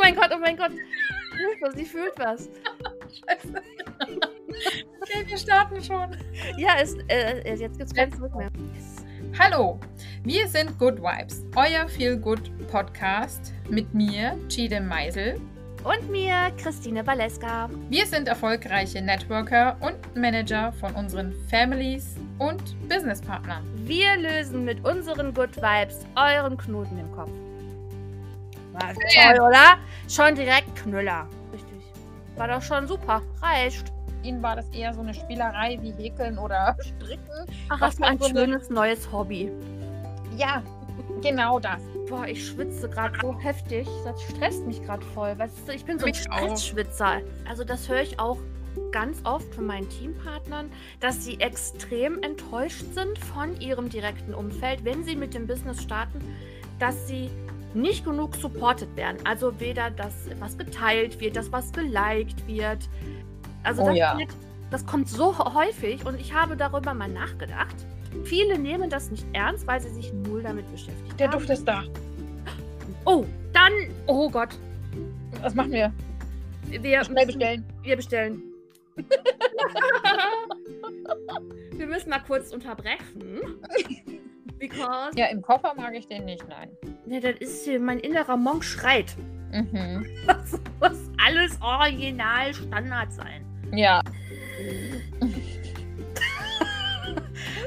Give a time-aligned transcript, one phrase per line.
[0.00, 0.70] mein Gott, oh mein Gott.
[0.70, 2.48] Fühlt was, sie fühlt was.
[3.26, 3.62] Scheiße.
[5.00, 6.16] Okay, wir starten schon.
[6.56, 8.50] Ja, ist, äh, jetzt gibt's kein Zurück mehr.
[9.38, 9.80] Hallo,
[10.22, 15.40] wir sind Good Vibes, euer Feel Good Podcast mit mir, Chidem Meisel.
[15.82, 17.68] Und mir, Christine Baleska.
[17.90, 23.62] Wir sind erfolgreiche Networker und Manager von unseren Families und Businesspartnern.
[23.86, 27.32] Wir lösen mit unseren Good Vibes euren Knoten im Kopf.
[28.74, 29.78] War toll, oder?
[30.08, 31.26] Schon direkt Knüller.
[31.52, 31.82] Richtig.
[32.36, 33.22] War doch schon super.
[33.40, 33.92] Reicht.
[34.22, 37.46] Ihnen war das eher so eine Spielerei wie Häkeln oder Stricken.
[37.68, 39.50] Ach, Was du ein so eine- schönes neues Hobby.
[40.36, 40.62] Ja,
[41.22, 41.80] genau das.
[42.08, 43.86] Boah, ich schwitze gerade so heftig.
[44.04, 45.38] Das stresst mich gerade voll.
[45.38, 46.14] Weißt du, ich bin so ein.
[46.14, 47.20] Stressschwitzer.
[47.48, 48.38] Also das höre ich auch
[48.90, 55.04] ganz oft von meinen Teampartnern, dass sie extrem enttäuscht sind von ihrem direkten Umfeld, wenn
[55.04, 56.20] sie mit dem Business starten,
[56.80, 57.30] dass sie
[57.74, 59.18] nicht genug supported werden.
[59.24, 62.88] Also weder das, was geteilt wird, das, was geliked wird.
[63.62, 64.18] Also Oh das, ja.
[64.18, 64.30] wird,
[64.70, 67.74] das kommt so häufig und ich habe darüber mal nachgedacht.
[68.24, 71.38] Viele nehmen das nicht ernst, weil sie sich null damit beschäftigt Der haben.
[71.38, 71.82] Duft ist da.
[73.04, 73.72] Oh, dann,
[74.06, 74.50] oh Gott,
[75.42, 75.92] Was machen wir?
[76.68, 77.64] wir Schnell müssen, bestellen.
[77.82, 78.42] wir bestellen.
[81.72, 83.58] wir müssen mal kurz unterbrechen.
[84.68, 86.70] Because, Ja, im Koffer mag ich den nicht, nein.
[87.06, 89.14] ne, das ist hier, mein innerer Monk schreit.
[89.52, 90.06] Mhm.
[90.26, 93.44] Das muss alles original Standard sein.
[93.72, 94.00] Ja,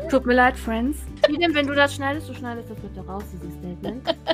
[0.09, 0.99] Tut mir leid, Friends.
[1.25, 4.15] Vielen, wenn du das schneidest, du schneidest das bitte raus, dieses Statement.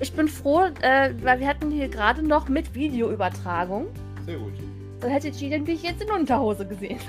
[0.00, 3.88] Ich bin froh, äh, weil wir hatten hier gerade noch mit Videoübertragung.
[4.26, 4.52] Sehr gut.
[5.00, 7.00] Dann hätte Gillian dich jetzt in Unterhose gesehen.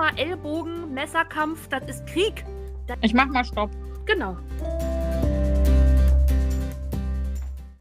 [0.00, 2.42] Immer Ellbogen, Messerkampf, das ist Krieg.
[3.02, 3.70] ich mach mal Stopp.
[4.06, 4.34] Genau.